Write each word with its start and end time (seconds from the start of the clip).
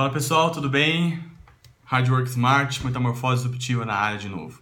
Fala 0.00 0.08
pessoal, 0.08 0.50
tudo 0.50 0.66
bem? 0.70 1.22
Hard 1.84 2.08
Work 2.08 2.30
Smart, 2.30 2.86
metamorfose 2.86 3.42
disruptiva 3.42 3.84
na 3.84 3.92
área 3.92 4.18
de 4.18 4.30
novo. 4.30 4.58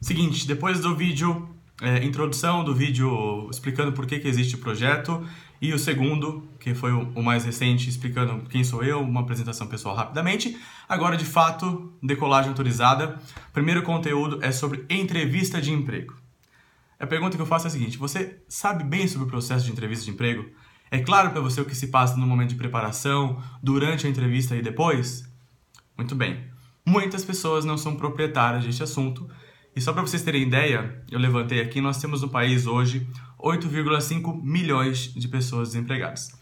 Seguinte, 0.00 0.46
depois 0.46 0.78
do 0.78 0.94
vídeo, 0.94 1.48
é, 1.82 2.04
introdução 2.04 2.62
do 2.62 2.72
vídeo 2.72 3.48
explicando 3.50 3.90
por 3.90 4.06
que, 4.06 4.20
que 4.20 4.28
existe 4.28 4.54
o 4.54 4.58
projeto 4.58 5.26
e 5.60 5.72
o 5.74 5.78
segundo, 5.78 6.48
que 6.60 6.72
foi 6.72 6.92
o 6.92 7.20
mais 7.20 7.44
recente, 7.44 7.88
explicando 7.88 8.48
quem 8.48 8.62
sou 8.62 8.84
eu, 8.84 9.00
uma 9.00 9.22
apresentação 9.22 9.66
pessoal 9.66 9.96
rapidamente. 9.96 10.56
Agora, 10.88 11.16
de 11.16 11.24
fato, 11.24 11.92
decolagem 12.00 12.50
autorizada. 12.50 13.18
O 13.48 13.52
primeiro 13.52 13.82
conteúdo 13.82 14.38
é 14.40 14.52
sobre 14.52 14.86
entrevista 14.88 15.60
de 15.60 15.72
emprego. 15.72 16.14
A 17.00 17.08
pergunta 17.08 17.34
que 17.34 17.42
eu 17.42 17.46
faço 17.46 17.66
é 17.66 17.68
a 17.68 17.72
seguinte: 17.72 17.98
você 17.98 18.38
sabe 18.48 18.84
bem 18.84 19.08
sobre 19.08 19.26
o 19.26 19.28
processo 19.28 19.64
de 19.64 19.72
entrevista 19.72 20.04
de 20.04 20.12
emprego? 20.12 20.48
É 20.90 20.98
claro 20.98 21.30
para 21.30 21.40
você 21.40 21.60
o 21.60 21.64
que 21.64 21.74
se 21.74 21.86
passa 21.86 22.16
no 22.16 22.26
momento 22.26 22.50
de 22.50 22.56
preparação, 22.56 23.40
durante 23.62 24.06
a 24.06 24.10
entrevista 24.10 24.56
e 24.56 24.62
depois? 24.62 25.24
Muito 25.96 26.16
bem. 26.16 26.44
Muitas 26.84 27.24
pessoas 27.24 27.64
não 27.64 27.78
são 27.78 27.94
proprietárias 27.94 28.64
deste 28.64 28.82
assunto. 28.82 29.30
E 29.76 29.80
só 29.80 29.92
para 29.92 30.02
vocês 30.02 30.22
terem 30.22 30.42
ideia, 30.42 31.04
eu 31.08 31.20
levantei 31.20 31.60
aqui, 31.60 31.80
nós 31.80 31.98
temos 31.98 32.22
no 32.22 32.28
país 32.28 32.66
hoje 32.66 33.06
8,5 33.38 34.42
milhões 34.42 35.14
de 35.14 35.28
pessoas 35.28 35.68
desempregadas. 35.68 36.32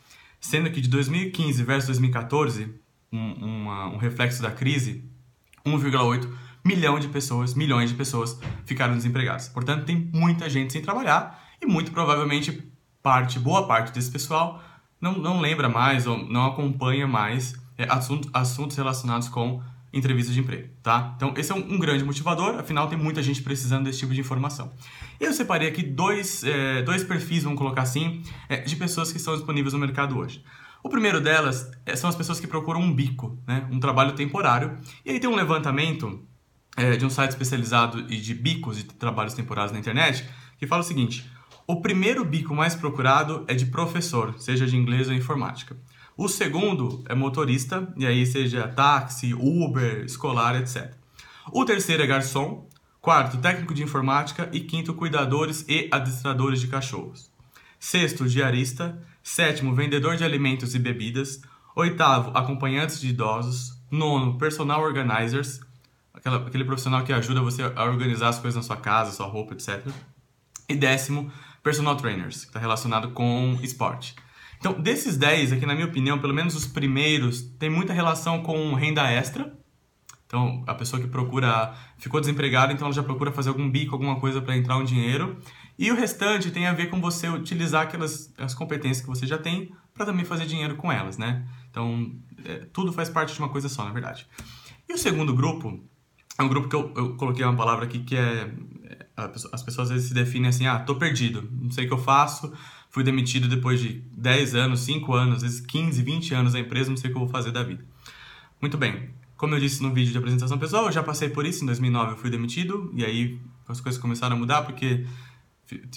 Sendo 0.40 0.70
que 0.70 0.80
de 0.80 0.88
2015 0.88 1.62
versus 1.62 1.86
2014, 1.88 2.72
um, 3.12 3.32
uma, 3.32 3.88
um 3.88 3.98
reflexo 3.98 4.40
da 4.40 4.50
crise, 4.50 5.04
1,8 5.66 6.26
milhão 6.64 6.98
de 6.98 7.08
pessoas, 7.08 7.54
milhões 7.54 7.90
de 7.90 7.96
pessoas 7.96 8.38
ficaram 8.64 8.96
desempregadas. 8.96 9.48
Portanto, 9.48 9.84
tem 9.84 10.10
muita 10.14 10.48
gente 10.48 10.72
sem 10.72 10.80
trabalhar 10.80 11.46
e 11.60 11.66
muito 11.66 11.90
provavelmente 11.90 12.62
parte, 13.08 13.38
boa 13.38 13.66
parte 13.66 13.90
desse 13.90 14.10
pessoal 14.10 14.62
não, 15.00 15.12
não 15.18 15.40
lembra 15.40 15.66
mais 15.66 16.06
ou 16.06 16.18
não 16.28 16.44
acompanha 16.44 17.06
mais 17.06 17.54
é, 17.78 17.86
assuntos, 17.90 18.28
assuntos 18.34 18.76
relacionados 18.76 19.28
com 19.28 19.62
entrevistas 19.90 20.34
de 20.34 20.40
emprego, 20.40 20.68
tá? 20.82 21.14
Então, 21.16 21.32
esse 21.38 21.50
é 21.50 21.54
um, 21.54 21.74
um, 21.74 21.78
grande 21.78 22.04
motivador, 22.04 22.58
afinal, 22.58 22.86
tem 22.86 22.98
muita 22.98 23.22
gente 23.22 23.40
precisando 23.42 23.84
desse 23.84 24.00
tipo 24.00 24.12
de 24.12 24.20
informação. 24.20 24.70
Eu 25.18 25.32
separei 25.32 25.68
aqui 25.68 25.82
dois, 25.82 26.44
é, 26.44 26.82
dois 26.82 27.02
perfis, 27.02 27.44
vamos 27.44 27.58
colocar 27.58 27.82
assim, 27.82 28.22
é, 28.50 28.58
de 28.58 28.76
pessoas 28.76 29.10
que 29.10 29.16
estão 29.16 29.34
disponíveis 29.34 29.72
no 29.72 29.78
mercado 29.78 30.18
hoje. 30.18 30.44
O 30.82 30.90
primeiro 30.90 31.18
delas 31.22 31.70
é, 31.86 31.96
são 31.96 32.10
as 32.10 32.14
pessoas 32.14 32.38
que 32.38 32.46
procuram 32.46 32.82
um 32.82 32.94
bico, 32.94 33.38
né? 33.46 33.66
um 33.70 33.80
trabalho 33.80 34.12
temporário, 34.12 34.76
e 35.06 35.12
aí 35.12 35.18
tem 35.18 35.30
um 35.30 35.34
levantamento 35.34 36.22
é, 36.76 36.96
de 36.96 37.06
um 37.06 37.10
site 37.10 37.30
especializado 37.30 38.00
e 38.12 38.20
de 38.20 38.34
bicos 38.34 38.78
e 38.78 38.84
trabalhos 38.84 39.32
temporários 39.32 39.72
na 39.72 39.78
internet, 39.78 40.28
que 40.58 40.66
fala 40.66 40.82
o 40.82 40.84
seguinte, 40.84 41.24
o 41.70 41.82
primeiro 41.82 42.24
bico 42.24 42.54
mais 42.54 42.74
procurado 42.74 43.44
é 43.46 43.54
de 43.54 43.66
professor, 43.66 44.34
seja 44.38 44.66
de 44.66 44.74
inglês 44.74 45.06
ou 45.06 45.14
informática. 45.14 45.76
O 46.16 46.26
segundo 46.26 47.04
é 47.06 47.14
motorista, 47.14 47.92
e 47.94 48.06
aí 48.06 48.24
seja 48.24 48.66
táxi, 48.66 49.34
Uber, 49.34 50.02
escolar, 50.02 50.56
etc. 50.56 50.94
O 51.52 51.66
terceiro 51.66 52.02
é 52.02 52.06
garçom, 52.06 52.66
quarto, 53.02 53.36
técnico 53.36 53.74
de 53.74 53.82
informática 53.82 54.48
e 54.50 54.60
quinto, 54.60 54.94
cuidadores 54.94 55.66
e 55.68 55.90
adestradores 55.92 56.58
de 56.58 56.68
cachorros. 56.68 57.30
Sexto, 57.78 58.26
diarista, 58.26 58.98
sétimo, 59.22 59.74
vendedor 59.74 60.16
de 60.16 60.24
alimentos 60.24 60.74
e 60.74 60.78
bebidas, 60.78 61.42
oitavo, 61.76 62.30
acompanhantes 62.34 62.98
de 62.98 63.08
idosos, 63.08 63.78
nono, 63.90 64.38
personal 64.38 64.82
organizers, 64.82 65.60
aquela, 66.14 66.38
aquele 66.46 66.64
profissional 66.64 67.04
que 67.04 67.12
ajuda 67.12 67.42
você 67.42 67.62
a 67.62 67.84
organizar 67.84 68.28
as 68.28 68.38
coisas 68.38 68.56
na 68.56 68.62
sua 68.62 68.78
casa, 68.78 69.12
sua 69.12 69.26
roupa, 69.26 69.52
etc. 69.52 69.86
E 70.66 70.74
décimo, 70.74 71.30
personal 71.62 71.96
trainers, 71.96 72.42
que 72.42 72.48
está 72.48 72.58
relacionado 72.58 73.10
com 73.10 73.58
esporte. 73.62 74.14
Então, 74.58 74.72
desses 74.72 75.16
10 75.16 75.52
aqui, 75.52 75.66
na 75.66 75.74
minha 75.74 75.86
opinião, 75.86 76.18
pelo 76.18 76.34
menos 76.34 76.54
os 76.54 76.66
primeiros, 76.66 77.42
tem 77.42 77.70
muita 77.70 77.92
relação 77.92 78.42
com 78.42 78.74
renda 78.74 79.08
extra. 79.08 79.56
Então, 80.26 80.62
a 80.66 80.74
pessoa 80.74 81.00
que 81.00 81.08
procura, 81.08 81.74
ficou 81.96 82.20
desempregada, 82.20 82.72
então 82.72 82.86
ela 82.86 82.94
já 82.94 83.02
procura 83.02 83.32
fazer 83.32 83.48
algum 83.48 83.70
bico, 83.70 83.94
alguma 83.94 84.20
coisa 84.20 84.42
para 84.42 84.56
entrar 84.56 84.76
um 84.76 84.84
dinheiro. 84.84 85.38
E 85.78 85.90
o 85.90 85.94
restante 85.94 86.50
tem 86.50 86.66
a 86.66 86.72
ver 86.72 86.90
com 86.90 87.00
você 87.00 87.28
utilizar 87.28 87.84
aquelas 87.84 88.34
as 88.36 88.52
competências 88.52 89.00
que 89.00 89.06
você 89.06 89.26
já 89.26 89.38
tem 89.38 89.72
para 89.94 90.04
também 90.04 90.24
fazer 90.24 90.44
dinheiro 90.44 90.76
com 90.76 90.92
elas, 90.92 91.16
né? 91.16 91.46
Então, 91.70 92.12
é, 92.44 92.66
tudo 92.72 92.92
faz 92.92 93.08
parte 93.08 93.32
de 93.32 93.38
uma 93.38 93.48
coisa 93.48 93.68
só, 93.68 93.84
na 93.84 93.92
verdade. 93.92 94.26
E 94.88 94.92
o 94.92 94.98
segundo 94.98 95.34
grupo 95.34 95.82
é 96.38 96.42
um 96.42 96.48
grupo 96.48 96.68
que 96.68 96.76
eu, 96.76 96.92
eu 96.96 97.16
coloquei 97.16 97.44
uma 97.44 97.56
palavra 97.56 97.84
aqui 97.84 97.98
que 97.98 98.16
é 98.16 98.50
as 99.16 99.62
pessoas 99.64 99.88
às 99.88 99.94
vezes 99.94 100.08
se 100.08 100.14
definem 100.14 100.48
assim, 100.48 100.66
ah, 100.68 100.78
tô 100.78 100.94
perdido, 100.94 101.48
não 101.50 101.72
sei 101.72 101.86
o 101.86 101.88
que 101.88 101.94
eu 101.94 101.98
faço, 101.98 102.52
fui 102.88 103.02
demitido 103.02 103.48
depois 103.48 103.80
de 103.80 103.94
10 104.12 104.54
anos, 104.54 104.80
5 104.80 105.12
anos, 105.12 105.36
às 105.38 105.42
vezes 105.42 105.60
15, 105.60 106.00
20 106.00 106.34
anos 106.34 106.52
na 106.52 106.60
empresa, 106.60 106.88
não 106.88 106.96
sei 106.96 107.10
o 107.10 107.12
que 107.12 107.16
eu 107.16 107.24
vou 107.24 107.28
fazer 107.28 107.50
da 107.50 107.64
vida. 107.64 107.84
Muito 108.60 108.78
bem, 108.78 109.10
como 109.36 109.56
eu 109.56 109.60
disse 109.60 109.82
no 109.82 109.92
vídeo 109.92 110.12
de 110.12 110.18
apresentação 110.18 110.56
pessoal, 110.56 110.86
eu 110.86 110.92
já 110.92 111.02
passei 111.02 111.28
por 111.28 111.44
isso, 111.44 111.64
em 111.64 111.66
2009 111.66 112.12
eu 112.12 112.16
fui 112.16 112.30
demitido, 112.30 112.92
e 112.94 113.04
aí 113.04 113.40
as 113.66 113.80
coisas 113.80 114.00
começaram 114.00 114.36
a 114.36 114.38
mudar 114.38 114.62
porque 114.62 115.04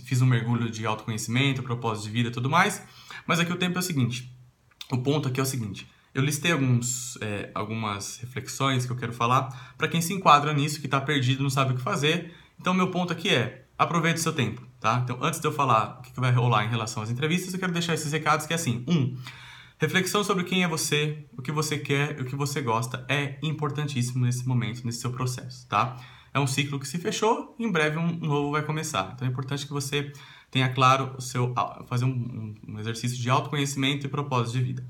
fiz 0.03 0.22
um 0.22 0.25
mergulho 0.25 0.72
de 0.72 0.84
autoconhecimento, 0.85 1.62
propósito 1.62 2.06
de 2.06 2.12
vida 2.12 2.30
e 2.30 2.31
tudo 2.31 2.50
mais, 2.50 2.84
mas 3.28 3.40
aqui 3.40 3.53
o 3.53 3.56
tempo 3.56 3.78
é 3.78 3.80
o 3.80 3.84
seguinte, 3.84 4.35
o 4.91 4.97
ponto 4.97 5.28
aqui 5.28 5.40
é 5.40 5.44
o 5.44 5.46
seguinte, 5.46 5.88
eu 6.13 6.22
listei 6.22 6.51
alguns, 6.51 7.17
é, 7.22 7.51
algumas 7.53 8.17
reflexões 8.17 8.85
que 8.85 8.91
eu 8.91 8.97
quero 8.97 9.13
falar 9.13 9.73
para 9.77 9.88
quem 9.88 10.01
se 10.01 10.13
enquadra 10.13 10.53
nisso, 10.53 10.79
que 10.79 10.88
está 10.88 10.99
perdido, 10.99 11.44
não 11.44 11.49
sabe 11.49 11.73
o 11.73 11.75
que 11.75 11.81
fazer, 11.81 12.33
então, 12.61 12.75
meu 12.75 12.91
ponto 12.91 13.11
aqui 13.11 13.27
é, 13.27 13.66
aproveite 13.75 14.19
o 14.19 14.21
seu 14.21 14.31
tempo, 14.31 14.61
tá? 14.79 15.01
Então, 15.03 15.17
antes 15.19 15.39
de 15.39 15.47
eu 15.47 15.51
falar 15.51 15.97
o 15.97 16.01
que 16.03 16.19
vai 16.19 16.31
rolar 16.31 16.63
em 16.63 16.69
relação 16.69 17.01
às 17.01 17.09
entrevistas, 17.09 17.51
eu 17.51 17.59
quero 17.59 17.73
deixar 17.73 17.95
esses 17.95 18.11
recados 18.11 18.45
que 18.45 18.53
é 18.53 18.55
assim, 18.55 18.85
um, 18.88 19.17
reflexão 19.79 20.23
sobre 20.23 20.44
quem 20.44 20.63
é 20.63 20.67
você, 20.67 21.25
o 21.35 21.41
que 21.41 21.51
você 21.51 21.79
quer 21.79 22.19
e 22.19 22.21
o 22.21 22.25
que 22.25 22.35
você 22.35 22.61
gosta 22.61 23.03
é 23.09 23.39
importantíssimo 23.41 24.23
nesse 24.23 24.47
momento, 24.47 24.85
nesse 24.85 25.00
seu 25.00 25.11
processo, 25.11 25.67
tá? 25.67 25.97
É 26.31 26.39
um 26.39 26.45
ciclo 26.45 26.79
que 26.79 26.88
se 26.88 27.00
fechou, 27.00 27.55
em 27.57 27.69
breve 27.69 27.97
um 27.97 28.16
novo 28.17 28.51
vai 28.51 28.61
começar. 28.61 29.11
Então, 29.16 29.27
é 29.27 29.31
importante 29.31 29.66
que 29.66 29.73
você 29.73 30.13
tenha 30.51 30.69
claro 30.69 31.16
o 31.17 31.21
seu, 31.21 31.51
fazer 31.88 32.05
um, 32.05 32.53
um 32.67 32.79
exercício 32.79 33.17
de 33.17 33.27
autoconhecimento 33.27 34.05
e 34.05 34.09
propósito 34.09 34.59
de 34.59 34.63
vida. 34.63 34.85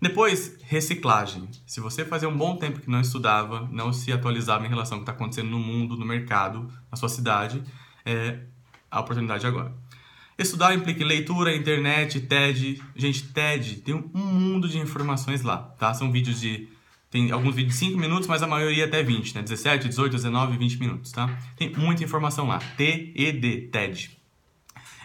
Depois, 0.00 0.58
reciclagem. 0.62 1.48
Se 1.66 1.80
você 1.80 2.04
fazia 2.04 2.28
um 2.28 2.36
bom 2.36 2.56
tempo 2.56 2.80
que 2.80 2.90
não 2.90 3.00
estudava, 3.00 3.66
não 3.72 3.92
se 3.92 4.12
atualizava 4.12 4.66
em 4.66 4.68
relação 4.68 4.98
ao 4.98 5.04
que 5.04 5.10
está 5.10 5.12
acontecendo 5.12 5.48
no 5.48 5.58
mundo, 5.58 5.96
no 5.96 6.04
mercado, 6.04 6.70
na 6.90 6.96
sua 6.96 7.08
cidade, 7.08 7.62
é 8.04 8.40
a 8.90 9.00
oportunidade 9.00 9.46
agora. 9.46 9.74
Estudar 10.38 10.74
implica 10.74 11.02
leitura, 11.02 11.56
internet, 11.56 12.20
TED. 12.20 12.82
Gente, 12.94 13.28
TED 13.32 13.76
tem 13.76 13.94
um 13.94 14.18
mundo 14.18 14.68
de 14.68 14.78
informações 14.78 15.42
lá, 15.42 15.56
tá? 15.78 15.94
São 15.94 16.12
vídeos 16.12 16.40
de. 16.40 16.68
Tem 17.10 17.30
alguns 17.30 17.54
vídeos 17.54 17.72
de 17.74 17.86
5 17.86 17.98
minutos, 17.98 18.28
mas 18.28 18.42
a 18.42 18.46
maioria 18.46 18.84
até 18.84 19.02
20, 19.02 19.34
né? 19.34 19.42
17, 19.42 19.88
18, 19.88 20.12
19, 20.12 20.58
20 20.58 20.78
minutos, 20.78 21.12
tá? 21.12 21.38
Tem 21.56 21.72
muita 21.74 22.04
informação 22.04 22.46
lá. 22.46 22.58
TED, 22.76 23.68
TED. 23.72 24.18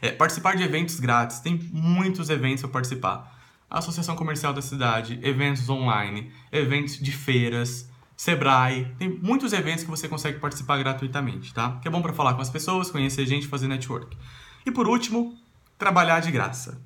É, 0.02 0.12
participar 0.12 0.58
de 0.58 0.64
eventos 0.64 1.00
grátis. 1.00 1.40
Tem 1.40 1.58
muitos 1.72 2.30
eventos 2.30 2.62
para 2.62 2.72
participar 2.72 3.41
Associação 3.80 4.16
Comercial 4.16 4.54
da 4.54 4.62
Cidade, 4.62 5.20
eventos 5.24 5.70
online, 5.70 6.32
eventos 6.52 7.00
de 7.00 7.12
feiras, 7.12 7.90
Sebrae, 8.16 8.94
tem 9.00 9.10
muitos 9.10 9.52
eventos 9.52 9.84
que 9.84 9.90
você 9.90 10.08
consegue 10.08 10.38
participar 10.38 10.78
gratuitamente, 10.78 11.54
tá? 11.54 11.80
Que 11.82 11.88
é 11.88 11.92
bom 11.92 12.04
para 12.04 12.14
falar 12.14 12.36
com 12.36 12.42
as 12.42 12.52
pessoas, 12.52 12.92
conhecer 12.92 13.26
gente, 13.26 13.48
fazer 13.48 13.68
network. 13.68 14.16
E 14.64 14.72
por 14.72 14.88
último, 14.88 15.36
trabalhar 15.78 16.20
de 16.20 16.30
graça. 16.30 16.80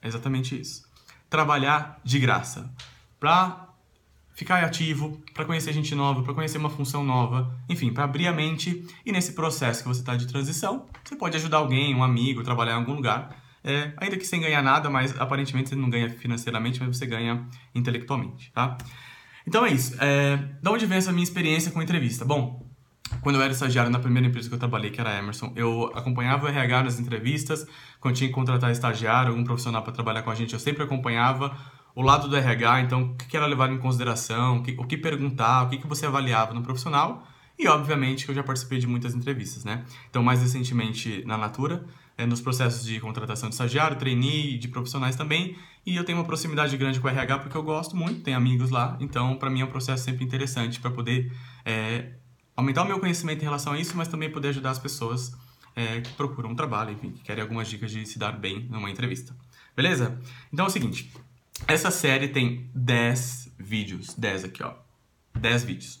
É 0.00 0.06
exatamente 0.06 0.60
isso. 0.60 0.88
Trabalhar 1.28 1.98
de 2.04 2.18
graça. 2.20 2.72
Para 3.18 3.70
ficar 4.34 4.62
ativo, 4.62 5.20
para 5.34 5.44
conhecer 5.44 5.72
gente 5.72 5.94
nova, 5.94 6.22
para 6.22 6.32
conhecer 6.32 6.58
uma 6.58 6.70
função 6.70 7.02
nova, 7.02 7.52
enfim, 7.68 7.92
para 7.92 8.04
abrir 8.04 8.28
a 8.28 8.32
mente 8.32 8.86
e 9.04 9.10
nesse 9.10 9.32
processo 9.32 9.82
que 9.82 9.88
você 9.88 10.00
está 10.00 10.14
de 10.14 10.28
transição, 10.28 10.86
você 11.02 11.16
pode 11.16 11.36
ajudar 11.36 11.56
alguém, 11.56 11.94
um 11.94 12.04
amigo, 12.04 12.44
trabalhar 12.44 12.74
em 12.74 12.76
algum 12.76 12.94
lugar 12.94 13.41
é, 13.64 13.92
ainda 13.96 14.16
que 14.16 14.26
sem 14.26 14.40
ganhar 14.40 14.62
nada, 14.62 14.90
mas 14.90 15.18
aparentemente 15.20 15.70
você 15.70 15.76
não 15.76 15.88
ganha 15.88 16.10
financeiramente, 16.10 16.80
mas 16.80 16.96
você 16.96 17.06
ganha 17.06 17.46
intelectualmente, 17.74 18.50
tá? 18.52 18.76
Então 19.46 19.64
é 19.64 19.72
isso. 19.72 19.96
É, 20.00 20.36
da 20.62 20.70
onde 20.70 20.86
vem 20.86 20.98
essa 20.98 21.12
minha 21.12 21.24
experiência 21.24 21.70
com 21.70 21.82
entrevista? 21.82 22.24
Bom, 22.24 22.66
quando 23.20 23.36
eu 23.36 23.42
era 23.42 23.52
estagiário 23.52 23.90
na 23.90 23.98
primeira 23.98 24.26
empresa 24.28 24.48
que 24.48 24.54
eu 24.54 24.58
trabalhei, 24.58 24.90
que 24.90 25.00
era 25.00 25.10
a 25.10 25.18
Emerson, 25.18 25.52
eu 25.54 25.90
acompanhava 25.94 26.46
o 26.46 26.48
RH 26.48 26.82
nas 26.84 26.98
entrevistas, 26.98 27.66
quando 28.00 28.16
tinha 28.16 28.28
que 28.28 28.34
contratar 28.34 28.70
estagiário, 28.70 29.30
algum 29.30 29.44
profissional 29.44 29.82
para 29.82 29.92
trabalhar 29.92 30.22
com 30.22 30.30
a 30.30 30.34
gente, 30.34 30.54
eu 30.54 30.60
sempre 30.60 30.82
acompanhava 30.82 31.56
o 31.94 32.02
lado 32.02 32.28
do 32.28 32.36
RH, 32.36 32.80
então 32.80 33.02
o 33.02 33.14
que 33.16 33.36
era 33.36 33.46
levado 33.46 33.72
em 33.72 33.78
consideração, 33.78 34.58
o 34.58 34.62
que, 34.62 34.72
o 34.78 34.84
que 34.84 34.96
perguntar, 34.96 35.64
o 35.64 35.68
que, 35.68 35.78
que 35.78 35.86
você 35.86 36.06
avaliava 36.06 36.54
no 36.54 36.62
profissional, 36.62 37.26
e 37.58 37.68
obviamente 37.68 38.24
que 38.24 38.30
eu 38.30 38.34
já 38.34 38.42
participei 38.42 38.78
de 38.78 38.86
muitas 38.86 39.14
entrevistas, 39.14 39.64
né? 39.64 39.84
Então, 40.08 40.22
mais 40.22 40.40
recentemente 40.40 41.22
na 41.26 41.36
Natura, 41.36 41.84
é, 42.22 42.26
nos 42.26 42.40
processos 42.40 42.84
de 42.84 43.00
contratação 43.00 43.48
de 43.48 43.54
estagiário, 43.54 43.96
trainee, 43.96 44.56
de 44.56 44.68
profissionais 44.68 45.16
também. 45.16 45.56
E 45.84 45.96
eu 45.96 46.04
tenho 46.04 46.18
uma 46.18 46.24
proximidade 46.24 46.76
grande 46.76 47.00
com 47.00 47.06
o 47.08 47.10
RH 47.10 47.40
porque 47.40 47.56
eu 47.56 47.62
gosto 47.62 47.96
muito, 47.96 48.22
tenho 48.22 48.36
amigos 48.36 48.70
lá. 48.70 48.96
Então, 49.00 49.36
para 49.36 49.50
mim 49.50 49.60
é 49.60 49.64
um 49.64 49.68
processo 49.68 50.04
sempre 50.04 50.24
interessante 50.24 50.80
para 50.80 50.90
poder 50.90 51.32
é, 51.64 52.12
aumentar 52.56 52.82
o 52.82 52.86
meu 52.86 53.00
conhecimento 53.00 53.40
em 53.40 53.44
relação 53.44 53.72
a 53.72 53.78
isso, 53.78 53.96
mas 53.96 54.08
também 54.08 54.30
poder 54.30 54.48
ajudar 54.48 54.70
as 54.70 54.78
pessoas 54.78 55.32
é, 55.74 56.00
que 56.00 56.10
procuram 56.12 56.50
um 56.50 56.54
trabalho, 56.54 56.92
enfim, 56.92 57.10
que 57.10 57.22
querem 57.22 57.42
algumas 57.42 57.68
dicas 57.68 57.90
de 57.90 58.06
se 58.06 58.18
dar 58.18 58.32
bem 58.32 58.66
numa 58.70 58.90
entrevista. 58.90 59.34
Beleza? 59.74 60.20
Então 60.52 60.66
é 60.66 60.68
o 60.68 60.70
seguinte, 60.70 61.12
essa 61.66 61.90
série 61.90 62.28
tem 62.28 62.70
10 62.74 63.54
vídeos, 63.58 64.14
10 64.14 64.44
aqui, 64.44 64.62
ó. 64.62 64.74
10 65.34 65.64
vídeos. 65.64 66.00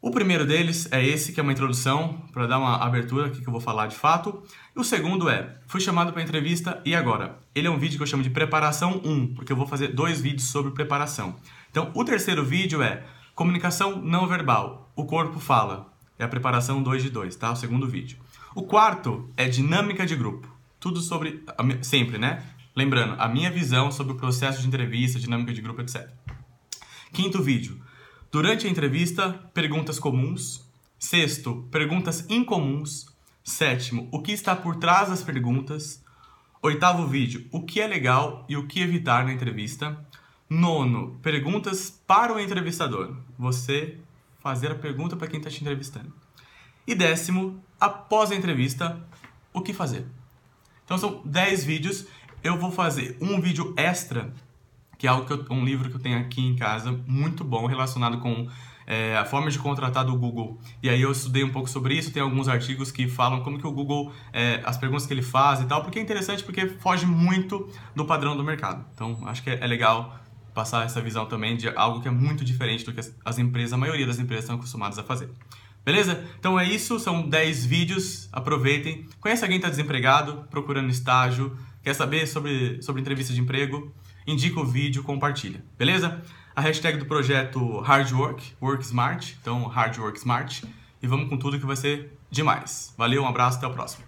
O 0.00 0.12
primeiro 0.12 0.46
deles 0.46 0.86
é 0.92 1.04
esse, 1.04 1.32
que 1.32 1.40
é 1.40 1.42
uma 1.42 1.50
introdução, 1.50 2.22
para 2.32 2.46
dar 2.46 2.58
uma 2.58 2.76
abertura 2.76 3.26
aqui 3.26 3.40
que 3.40 3.48
eu 3.48 3.52
vou 3.52 3.60
falar 3.60 3.88
de 3.88 3.96
fato. 3.96 4.44
E 4.74 4.78
o 4.78 4.84
segundo 4.84 5.28
é, 5.28 5.58
fui 5.66 5.80
chamado 5.80 6.12
para 6.12 6.22
entrevista 6.22 6.80
e 6.84 6.94
agora? 6.94 7.40
Ele 7.52 7.66
é 7.66 7.70
um 7.70 7.78
vídeo 7.78 7.96
que 7.96 8.04
eu 8.04 8.06
chamo 8.06 8.22
de 8.22 8.30
preparação 8.30 9.00
1, 9.04 9.34
porque 9.34 9.50
eu 9.50 9.56
vou 9.56 9.66
fazer 9.66 9.88
dois 9.88 10.20
vídeos 10.20 10.50
sobre 10.50 10.70
preparação. 10.70 11.34
Então, 11.68 11.90
o 11.94 12.04
terceiro 12.04 12.44
vídeo 12.44 12.80
é 12.80 13.02
comunicação 13.34 14.00
não 14.00 14.28
verbal, 14.28 14.92
o 14.94 15.04
corpo 15.04 15.40
fala. 15.40 15.92
É 16.16 16.24
a 16.24 16.28
preparação 16.28 16.80
2 16.80 17.02
de 17.02 17.10
2, 17.10 17.34
tá? 17.34 17.50
O 17.50 17.56
segundo 17.56 17.88
vídeo. 17.88 18.18
O 18.54 18.62
quarto 18.62 19.28
é 19.36 19.48
dinâmica 19.48 20.06
de 20.06 20.14
grupo. 20.14 20.48
Tudo 20.78 21.00
sobre, 21.00 21.44
sempre, 21.82 22.18
né? 22.18 22.44
Lembrando, 22.74 23.16
a 23.18 23.28
minha 23.28 23.50
visão 23.50 23.90
sobre 23.90 24.12
o 24.12 24.16
processo 24.16 24.60
de 24.60 24.68
entrevista, 24.68 25.18
dinâmica 25.18 25.52
de 25.52 25.60
grupo, 25.60 25.80
etc. 25.80 26.08
Quinto 27.12 27.42
vídeo, 27.42 27.80
Durante 28.30 28.66
a 28.66 28.70
entrevista, 28.70 29.32
perguntas 29.54 29.98
comuns. 29.98 30.62
Sexto, 30.98 31.66
perguntas 31.70 32.26
incomuns. 32.28 33.06
Sétimo, 33.42 34.06
o 34.12 34.20
que 34.20 34.32
está 34.32 34.54
por 34.54 34.76
trás 34.76 35.08
das 35.08 35.22
perguntas. 35.22 36.04
Oitavo 36.60 37.06
vídeo, 37.06 37.46
o 37.50 37.62
que 37.62 37.80
é 37.80 37.86
legal 37.86 38.44
e 38.46 38.54
o 38.54 38.66
que 38.66 38.82
evitar 38.82 39.24
na 39.24 39.32
entrevista. 39.32 40.06
Nono, 40.50 41.18
perguntas 41.22 42.02
para 42.06 42.34
o 42.34 42.38
entrevistador. 42.38 43.16
Você 43.38 43.98
fazer 44.40 44.72
a 44.72 44.74
pergunta 44.74 45.16
para 45.16 45.26
quem 45.26 45.38
está 45.38 45.48
te 45.48 45.62
entrevistando. 45.62 46.12
E 46.86 46.94
décimo, 46.94 47.58
após 47.80 48.30
a 48.30 48.34
entrevista, 48.34 49.02
o 49.54 49.62
que 49.62 49.72
fazer. 49.72 50.06
Então 50.84 50.98
são 50.98 51.22
10 51.24 51.64
vídeos. 51.64 52.06
Eu 52.44 52.58
vou 52.58 52.70
fazer 52.70 53.16
um 53.22 53.40
vídeo 53.40 53.72
extra 53.74 54.34
que 54.98 55.06
é 55.06 55.10
algo 55.10 55.32
eu, 55.32 55.46
um 55.50 55.64
livro 55.64 55.88
que 55.88 55.96
eu 55.96 56.00
tenho 56.00 56.18
aqui 56.18 56.44
em 56.44 56.56
casa 56.56 56.92
muito 57.06 57.44
bom 57.44 57.66
relacionado 57.66 58.18
com 58.18 58.48
é, 58.84 59.16
a 59.16 59.24
forma 59.24 59.50
de 59.50 59.58
contratar 59.58 60.04
do 60.04 60.16
Google. 60.16 60.58
E 60.82 60.88
aí 60.88 61.00
eu 61.00 61.12
estudei 61.12 61.44
um 61.44 61.50
pouco 61.50 61.68
sobre 61.68 61.94
isso, 61.94 62.10
tem 62.10 62.22
alguns 62.22 62.48
artigos 62.48 62.90
que 62.90 63.06
falam 63.06 63.42
como 63.42 63.58
que 63.58 63.66
o 63.66 63.70
Google, 63.70 64.12
é, 64.32 64.60
as 64.64 64.76
perguntas 64.76 65.06
que 65.06 65.12
ele 65.12 65.22
faz 65.22 65.60
e 65.60 65.66
tal, 65.66 65.82
porque 65.82 65.98
é 65.98 66.02
interessante 66.02 66.42
porque 66.42 66.66
foge 66.66 67.06
muito 67.06 67.68
do 67.94 68.04
padrão 68.04 68.36
do 68.36 68.42
mercado. 68.42 68.84
Então 68.94 69.18
acho 69.26 69.42
que 69.42 69.50
é, 69.50 69.58
é 69.60 69.66
legal 69.66 70.18
passar 70.54 70.84
essa 70.84 71.00
visão 71.00 71.26
também 71.26 71.56
de 71.56 71.68
algo 71.68 72.00
que 72.00 72.08
é 72.08 72.10
muito 72.10 72.44
diferente 72.44 72.84
do 72.84 72.92
que 72.92 72.98
as, 72.98 73.14
as 73.24 73.38
empresas, 73.38 73.74
a 73.74 73.76
maioria 73.76 74.06
das 74.06 74.18
empresas 74.18 74.44
estão 74.44 74.56
acostumadas 74.56 74.98
a 74.98 75.04
fazer. 75.04 75.30
Beleza? 75.84 76.22
Então 76.38 76.58
é 76.58 76.64
isso, 76.64 76.98
são 76.98 77.28
10 77.28 77.64
vídeos, 77.64 78.28
aproveitem. 78.32 79.06
Conhece 79.20 79.42
alguém 79.44 79.58
que 79.58 79.66
está 79.66 79.70
desempregado, 79.70 80.46
procurando 80.50 80.90
estágio, 80.90 81.56
quer 81.82 81.94
saber 81.94 82.26
sobre, 82.26 82.82
sobre 82.82 83.00
entrevista 83.00 83.32
de 83.32 83.40
emprego? 83.40 83.94
indica 84.28 84.60
o 84.60 84.64
vídeo, 84.64 85.02
compartilha, 85.02 85.64
beleza? 85.78 86.22
A 86.54 86.60
hashtag 86.60 86.98
do 86.98 87.06
projeto 87.06 87.80
Hard 87.80 88.12
Work, 88.12 88.52
Work 88.60 88.84
Smart, 88.84 89.38
então 89.40 89.66
Hard 89.66 89.96
Work 89.98 90.18
Smart, 90.18 90.64
e 91.02 91.06
vamos 91.06 91.30
com 91.30 91.38
tudo 91.38 91.58
que 91.58 91.64
vai 91.64 91.76
ser 91.76 92.12
demais. 92.30 92.92
Valeu, 92.98 93.22
um 93.22 93.26
abraço, 93.26 93.56
até 93.56 93.66
o 93.66 93.72
próximo. 93.72 94.04